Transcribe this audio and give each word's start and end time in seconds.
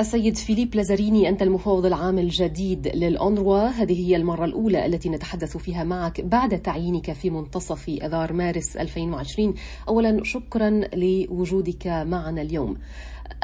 السيد 0.00 0.36
فيليب 0.36 0.74
لازاريني 0.74 1.28
أنت 1.28 1.42
المفوض 1.42 1.86
العام 1.86 2.18
الجديد 2.18 2.88
للأونروا. 2.88 3.68
هذه 3.68 4.08
هي 4.08 4.16
المرة 4.16 4.44
الأولى 4.44 4.86
التي 4.86 5.08
نتحدث 5.08 5.56
فيها 5.56 5.84
معك 5.84 6.20
بعد 6.20 6.62
تعيينك 6.62 7.12
في 7.12 7.30
منتصف 7.30 7.88
أذار 7.88 8.32
مارس 8.32 8.76
2020 8.76 9.54
أولا 9.88 10.24
شكرا 10.24 10.70
لوجودك 10.94 11.86
معنا 11.86 12.42
اليوم. 12.42 12.76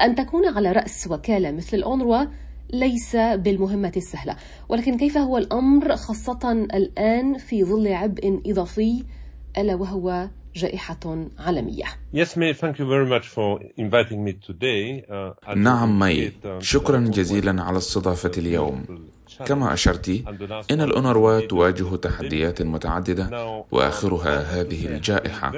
أن 0.03 0.15
تكون 0.15 0.47
على 0.49 0.73
رأس 0.73 1.09
وكالة 1.11 1.51
مثل 1.51 1.77
الأونروا 1.77 2.25
ليس 2.73 3.17
بالمهمة 3.17 3.93
السهلة 3.97 4.37
ولكن 4.69 4.97
كيف 4.97 5.19
هو 5.19 5.39
الأمر؟ 5.39 5.97
خاصة 5.97 6.53
الآن 6.53 7.39
في 7.39 7.65
ظل 7.65 7.93
عبء 7.93 8.41
إضافي 8.47 9.05
ألا 9.59 9.75
وهو 9.75 10.29
جائحة 10.57 11.29
عالمية. 11.39 11.85
نعم 15.57 15.99
مي 15.99 16.33
شكرا 16.61 17.01
جزيلا 17.01 17.63
على 17.63 17.79
استضافة 17.79 18.31
اليوم. 18.39 18.85
كما 19.45 19.73
أشرت 19.73 20.23
إن 20.71 20.81
الأونروا 20.81 21.41
تواجه 21.41 21.97
تحديات 21.97 22.63
متعددة 22.63 23.65
وآخرها 23.73 24.61
هذه 24.61 24.87
الجائحة. 24.87 25.53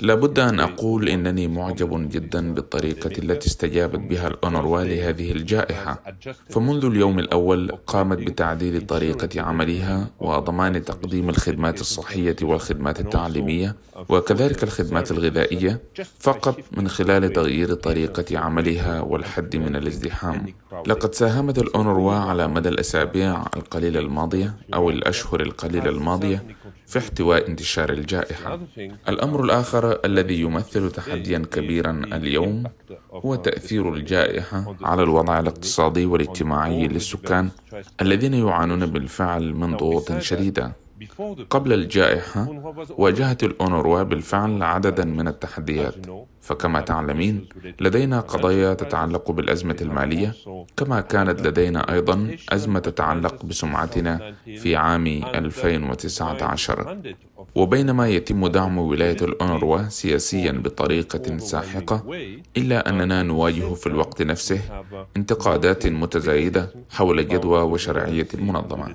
لابد 0.00 0.38
أن 0.38 0.60
أقول 0.60 1.08
إنني 1.08 1.48
معجب 1.48 2.08
جدا 2.08 2.54
بالطريقة 2.54 3.10
التي 3.18 3.46
استجابت 3.46 3.98
بها 3.98 4.28
الأونروا 4.28 4.82
لهذه 4.82 5.32
الجائحة. 5.32 6.02
فمنذ 6.50 6.84
اليوم 6.84 7.18
الأول 7.18 7.70
قامت 7.86 8.18
بتعديل 8.18 8.86
طريقة 8.86 9.40
عملها 9.40 10.10
وضمان 10.20 10.84
تقديم 10.84 11.28
الخدمات 11.28 11.80
الصحية 11.80 12.36
والخدمات 12.42 13.00
التعليمية 13.00 13.76
وكذلك 14.08 14.62
الخدمات 14.62 15.10
الغذائية 15.10 15.80
فقط 16.18 16.56
من 16.76 16.88
خلال 16.88 17.32
تغيير 17.32 17.74
طريقة 17.74 18.38
عملها 18.38 19.00
والحد 19.00 19.56
من 19.56 19.76
الازدحام. 19.76 20.46
لقد 20.86 21.14
ساهمت 21.14 21.58
الأونروا 21.58 22.12
على 22.14 22.48
مدى 22.48 22.68
الأسابيع 22.68 23.11
القليلة 23.56 24.00
الماضية 24.00 24.54
أو 24.74 24.90
الأشهر 24.90 25.40
القليلة 25.40 25.90
الماضية 25.90 26.44
في 26.86 26.98
احتواء 26.98 27.48
انتشار 27.48 27.90
الجائحة. 27.92 28.60
الأمر 29.08 29.44
الآخر 29.44 29.98
الذي 30.04 30.40
يمثل 30.40 30.90
تحديا 30.90 31.38
كبيرا 31.38 32.02
اليوم 32.12 32.64
هو 33.12 33.34
تأثير 33.34 33.94
الجائحة 33.94 34.76
على 34.82 35.02
الوضع 35.02 35.40
الاقتصادي 35.40 36.06
والاجتماعي 36.06 36.88
للسكان 36.88 37.48
الذين 38.00 38.34
يعانون 38.34 38.86
بالفعل 38.86 39.54
من 39.54 39.76
ضغوط 39.76 40.18
شديدة. 40.18 40.81
قبل 41.50 41.72
الجائحة 41.72 42.48
واجهت 42.98 43.44
الأونروا 43.44 44.02
بالفعل 44.02 44.62
عددا 44.62 45.04
من 45.04 45.28
التحديات. 45.28 46.06
فكما 46.40 46.80
تعلمين 46.80 47.48
لدينا 47.80 48.20
قضايا 48.20 48.74
تتعلق 48.74 49.30
بالأزمة 49.30 49.76
المالية 49.80 50.34
كما 50.76 51.00
كانت 51.00 51.40
لدينا 51.46 51.92
أيضا 51.92 52.36
أزمة 52.48 52.78
تتعلق 52.78 53.44
بسمعتنا 53.44 54.34
في 54.56 54.76
عام 54.76 55.06
2019 55.06 56.98
وبينما 57.54 58.08
يتم 58.08 58.46
دعم 58.46 58.78
ولاية 58.78 59.16
الأونروا 59.22 59.82
سياسيا 59.88 60.52
بطريقة 60.52 61.38
ساحقة 61.38 62.04
إلا 62.56 62.88
أننا 62.88 63.22
نواجه 63.22 63.74
في 63.74 63.86
الوقت 63.86 64.22
نفسه 64.22 64.60
انتقادات 65.16 65.86
متزايدة 65.86 66.70
حول 66.90 67.28
جدوى 67.28 67.62
وشرعية 67.62 68.28
المنظمة 68.34 68.94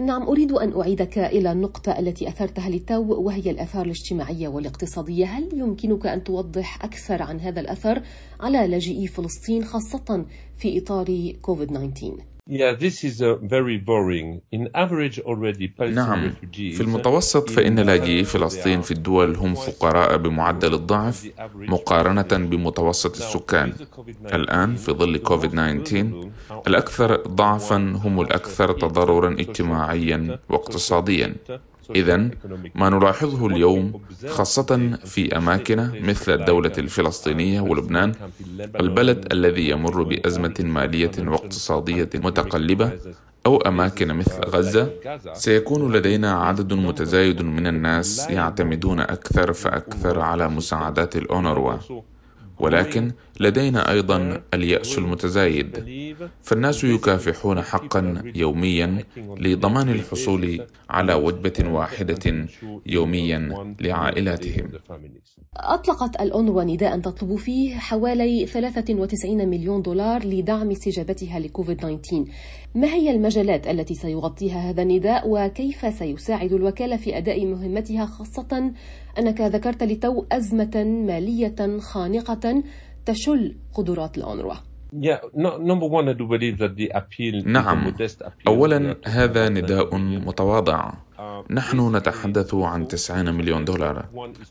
نعم 0.00 0.22
أريد 0.22 0.52
أن 0.52 0.80
أعيدك 0.80 1.18
إلى 1.18 1.52
النقطة 1.52 1.98
التي 1.98 2.28
أثرتها 2.28 2.70
للتو 2.70 3.22
وهي 3.22 3.50
الآثار 3.50 3.84
الاجتماعية 3.84 4.48
والاقتصادية. 4.48 5.26
هل 5.26 5.48
يمكنك 5.52 6.06
أن 6.06 6.24
توضح 6.24 6.84
أكثر 6.84 7.22
عن 7.22 7.40
هذا 7.40 7.60
الأثر 7.60 8.02
على 8.40 8.66
لاجئي 8.66 9.06
فلسطين 9.06 9.64
خاصة 9.64 10.26
في 10.56 10.78
إطار 10.78 11.32
كوفيد 11.42 11.68
19 11.68 12.31
Yeah, 12.48 12.74
this 12.74 13.04
is 13.04 13.20
a 13.20 13.36
very 13.36 13.78
boring. 13.78 14.42
In 14.50 14.68
average 14.74 15.20
already 15.20 15.70
نعم 15.80 16.30
في 16.52 16.80
المتوسط 16.80 17.50
فإن 17.50 17.80
لاجئي 17.80 18.24
فلسطين 18.24 18.80
في 18.80 18.90
الدول 18.90 19.36
هم 19.36 19.54
فقراء 19.54 20.16
بمعدل 20.16 20.74
الضعف 20.74 21.30
مقارنة 21.54 22.46
بمتوسط 22.46 23.16
السكان. 23.16 23.72
الآن 24.32 24.76
في 24.76 24.92
ظل 24.92 25.16
كوفيد 25.16 25.50
19 25.50 26.30
الأكثر 26.66 27.16
ضعفا 27.16 27.76
هم 27.76 28.20
الأكثر 28.20 28.72
تضررا 28.72 29.32
اجتماعيا 29.32 30.38
واقتصاديا. 30.48 31.34
إذا 31.90 32.16
ما 32.74 32.88
نلاحظه 32.90 33.46
اليوم 33.46 34.00
خاصة 34.26 34.98
في 35.04 35.36
أماكن 35.36 35.90
مثل 36.02 36.34
الدولة 36.40 36.72
الفلسطينية 36.78 37.60
ولبنان 37.60 38.12
البلد 38.80 39.32
الذي 39.32 39.68
يمر 39.68 40.02
بأزمة 40.02 40.54
مالية 40.60 41.10
واقتصادية 41.18 42.10
متقلبة 42.14 42.92
أو 43.46 43.56
أماكن 43.56 44.14
مثل 44.14 44.40
غزة 44.46 44.90
سيكون 45.32 45.92
لدينا 45.92 46.32
عدد 46.32 46.72
متزايد 46.72 47.42
من 47.42 47.66
الناس 47.66 48.30
يعتمدون 48.30 49.00
أكثر 49.00 49.52
فأكثر 49.52 50.20
على 50.20 50.48
مساعدات 50.48 51.16
الأونروا. 51.16 51.74
ولكن 52.58 53.12
لدينا 53.40 53.90
أيضا 53.90 54.42
اليأس 54.54 54.98
المتزايد. 54.98 55.84
فالناس 56.42 56.84
يكافحون 56.84 57.60
حقا 57.62 58.22
يوميا 58.34 59.04
لضمان 59.16 59.88
الحصول 59.88 60.66
على 60.90 61.14
وجبة 61.14 61.64
واحدة 61.72 62.46
يوميا 62.86 63.38
لعائلاتهم. 63.80 64.68
أطلقت 65.56 66.20
الأونروا 66.20 66.64
نداء 66.64 67.00
تطلب 67.00 67.36
فيه 67.36 67.74
حوالي 67.74 68.46
93 68.46 69.48
مليون 69.48 69.82
دولار 69.82 70.26
لدعم 70.26 70.70
استجابتها 70.70 71.38
لكوفيد 71.38 71.76
19 71.76 72.24
ما 72.74 72.86
هي 72.86 73.10
المجالات 73.10 73.66
التي 73.66 73.94
سيغطيها 73.94 74.70
هذا 74.70 74.82
النداء 74.82 75.22
وكيف 75.28 75.94
سيساعد 75.94 76.52
الوكالة 76.52 76.96
في 76.96 77.18
أداء 77.18 77.46
مهمتها 77.46 78.06
خاصة؟ 78.06 78.72
أنك 79.18 79.40
ذكرت 79.40 79.82
لتو 79.82 80.24
أزمة 80.32 80.84
مالية 80.84 81.78
خانقة 81.78 82.62
تشل 83.06 83.56
قدرات 83.74 84.18
الأونروا 84.18 84.71
نعم. 87.46 87.94
أولا 88.46 88.96
هذا 89.06 89.48
نداء 89.48 89.96
متواضع. 89.96 90.92
نحن 91.50 91.96
نتحدث 91.96 92.54
عن 92.54 92.88
90 92.88 93.34
مليون 93.34 93.64
دولار. 93.64 94.04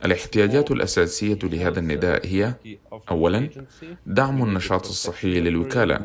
الاحتياجات 0.06 0.72
الأساسية 0.72 1.40
لهذا 1.44 1.80
النداء 1.80 2.28
هي 2.28 2.54
أولا 3.12 3.50
دعم 4.06 4.44
النشاط 4.44 4.88
الصحي 4.88 5.40
للوكالة. 5.40 6.00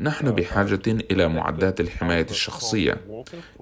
نحن 0.00 0.30
بحاجة 0.30 0.82
إلى 0.86 1.28
معدات 1.28 1.80
الحماية 1.80 2.26
الشخصية 2.30 3.00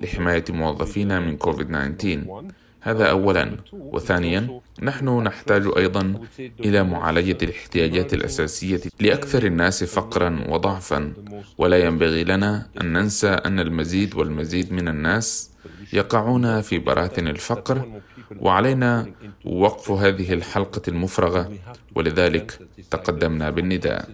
لحماية 0.03 0.45
موظفينا 0.51 1.21
من 1.21 1.37
كوفيد 1.37 1.67
19 1.97 2.53
هذا 2.81 3.11
اولا. 3.11 3.57
وثانيا 3.73 4.61
نحن 4.83 5.09
نحتاج 5.09 5.63
أيضا 5.77 6.15
إلى 6.61 6.83
معالجة 6.85 7.39
الاحتياجات 7.43 8.15
الأساسية 8.15 8.81
لأكثر 9.01 9.47
الناس 9.47 9.85
فقرا 9.85 10.45
وضعفا. 10.49 11.13
ولا 11.59 11.79
ينبغي 11.79 12.25
لنا 12.25 12.67
أن 12.81 12.93
ننسى 12.93 13.29
أن 13.29 13.61
المزيد 13.61 14.15
والمزيد 14.15 14.73
من 14.73 14.89
الناس 14.89 15.51
يقعون 15.93 16.61
في 16.61 16.79
براثن 16.79 17.29
الفقر 17.29 18.01
وعلينا 18.41 19.07
وقف 19.45 19.91
هذه 19.91 20.33
الحلقة 20.33 20.83
المفرغة. 20.89 21.53
ولذلك 21.95 22.59
تقدمنا 22.91 23.51
بالنداء. 23.51 24.09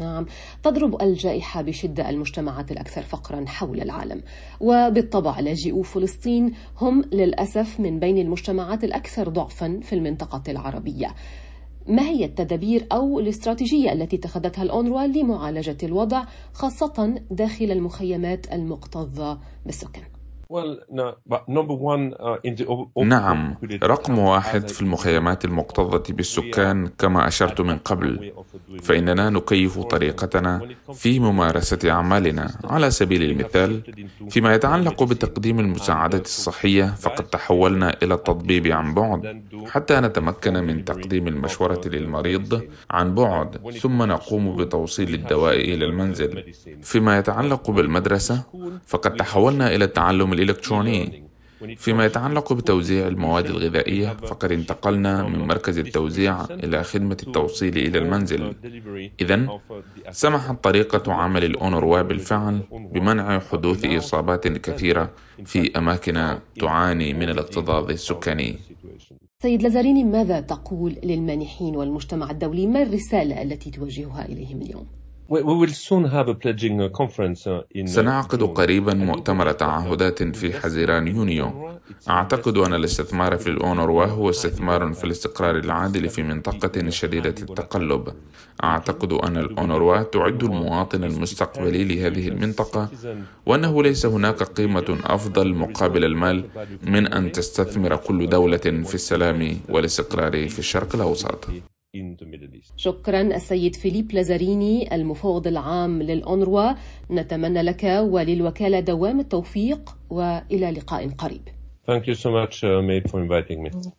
نعم 0.00 0.26
تضرب 0.62 1.02
الجائحة 1.02 1.62
بشدة 1.62 2.10
المجتمعات 2.10 2.72
الأكثر 2.72 3.02
فقرا 3.02 3.44
حول 3.46 3.80
العالم 3.80 4.22
وبالطبع 4.60 5.40
لاجئو 5.40 5.82
فلسطين 5.82 6.52
هم 6.80 7.04
للأسف 7.12 7.80
من 7.80 7.98
بين 8.00 8.18
المجتمعات 8.18 8.84
الأكثر 8.84 9.28
ضعفا 9.28 9.80
في 9.82 9.94
المنطقة 9.94 10.42
العربية 10.48 11.14
ما 11.88 12.02
هي 12.02 12.24
التدابير 12.24 12.86
أو 12.92 13.20
الاستراتيجية 13.20 13.92
التي 13.92 14.16
اتخذتها 14.16 14.62
الأونروا 14.62 15.06
لمعالجة 15.06 15.76
الوضع 15.82 16.24
خاصة 16.52 17.22
داخل 17.30 17.70
المخيمات 17.70 18.52
المكتظة 18.52 19.38
بالسكان؟ 19.66 20.19
Uh, 20.50 20.56
نعم 23.04 23.54
رقم 23.84 24.18
واحد 24.18 24.68
في 24.68 24.80
المخيمات 24.82 25.44
المكتظة 25.44 26.02
بالسكان 26.08 26.86
كما 26.98 27.28
أشرت 27.28 27.60
من 27.60 27.78
قبل. 27.78 28.32
فإننا 28.82 29.30
نكيف 29.30 29.78
طريقتنا 29.78 30.68
في 30.94 31.20
ممارسة 31.20 31.90
أعمالنا. 31.90 32.50
على 32.64 32.90
سبيل 32.90 33.22
المثال 33.30 33.82
فيما 34.30 34.54
يتعلق 34.54 35.02
بتقديم 35.02 35.60
المساعدة 35.60 36.18
الصحية 36.18 36.84
فقد 36.84 37.24
تحولنا 37.24 37.96
إلى 38.02 38.14
التطبيب 38.14 38.66
عن 38.66 38.94
بعد 38.94 39.42
حتى 39.66 40.00
نتمكن 40.00 40.54
من 40.54 40.84
تقديم 40.84 41.28
المشورة 41.28 41.80
للمريض 41.86 42.62
عن 42.90 43.14
بعد. 43.14 43.70
ثم 43.80 44.02
نقوم 44.02 44.56
بتوصيل 44.56 45.14
الدواء 45.14 45.56
إلى 45.56 45.84
المنزل. 45.84 46.44
فيما 46.82 47.18
يتعلق 47.18 47.70
بالمدرسة 47.70 48.44
فقد 48.86 49.16
تحولنا 49.16 49.74
إلى 49.74 49.84
التعلم 49.84 50.32
الإلكتروني. 50.32 51.30
فيما 51.76 52.04
يتعلق 52.04 52.52
بتوزيع 52.52 53.08
المواد 53.08 53.46
الغذائية 53.46 54.08
فقد 54.08 54.52
انتقلنا 54.52 55.22
من 55.22 55.38
مركز 55.38 55.78
التوزيع 55.78 56.44
إلى 56.44 56.82
خدمة 56.82 57.16
التوصيل 57.26 57.78
إلى 57.78 57.98
المنزل. 57.98 58.54
إذا 59.20 59.60
سمحت 60.10 60.64
طريقة 60.64 61.12
عمل 61.12 61.44
الأونروا 61.44 62.02
بالفعل 62.02 62.60
بمنع 62.72 63.38
حدوث 63.38 63.84
إصابات 63.84 64.48
كثيرة 64.48 65.10
في 65.44 65.78
أماكن 65.78 66.38
تعاني 66.60 67.14
من 67.14 67.28
الاكتظاظ 67.28 67.90
السكاني. 67.90 68.56
سيد 69.42 69.62
لازاريني 69.62 70.04
ماذا 70.04 70.40
تقول 70.40 70.96
للمانحين 71.04 71.76
والمجتمع 71.76 72.30
الدولي؟ 72.30 72.66
ما 72.66 72.82
الرسالة 72.82 73.42
التي 73.42 73.70
توجهها 73.70 74.24
إليهم 74.24 74.62
اليوم؟ 74.62 74.99
Uh, 75.30 75.36
سنعقد 77.84 78.42
قريبا 78.42 78.94
مؤتمر 78.94 79.52
تعهدات 79.52 80.22
في 80.22 80.52
حزيران 80.52 81.08
يونيو. 81.08 81.70
أعتقد 82.08 82.58
أن 82.58 82.74
الاستثمار 82.74 83.36
في 83.36 83.46
الأونروا 83.46 84.04
هو 84.04 84.30
استثمار 84.30 84.92
في 84.92 85.04
الاستقرار 85.04 85.56
العادل 85.58 86.08
في 86.08 86.22
منطقة 86.22 86.90
شديدة 86.90 87.28
التقلب. 87.28 88.08
أعتقد 88.64 89.12
أن 89.12 89.36
الأونروا 89.36 90.02
تعد 90.02 90.42
المواطن 90.42 91.04
المستقبلي 91.04 91.84
لهذه 91.84 92.28
المنطقة 92.28 92.88
وأنه 93.46 93.82
ليس 93.82 94.06
هناك 94.06 94.42
قيمة 94.42 94.98
أفضل 95.04 95.54
مقابل 95.54 96.04
المال 96.04 96.44
من 96.82 97.12
أن 97.12 97.32
تستثمر 97.32 97.96
كل 97.96 98.28
دولة 98.28 98.56
في 98.56 98.94
السلام 98.94 99.56
والاستقرار 99.68 100.48
في 100.48 100.58
الشرق 100.58 100.94
الأوسط. 100.94 101.48
شكرا 102.76 103.20
السيد 103.20 103.76
فيليب 103.76 104.12
لازاريني 104.12 104.94
المفوض 104.94 105.46
العام 105.46 106.02
للأونروا. 106.02 106.72
نتمنى 107.10 107.62
لك 107.62 107.84
وللوكالة 107.84 108.80
دوام 108.80 109.20
التوفيق 109.20 109.96
وإلى 110.10 110.70
لقاء 110.70 111.08
قريب. 111.08 111.48
Thank 111.88 112.02
you 112.06 112.14
so 112.14 112.30
much, 112.30 112.62
uh, 112.62 112.80
Maid, 112.82 113.10
for 113.10 113.18
inviting 113.18 113.62
me. 113.64 113.70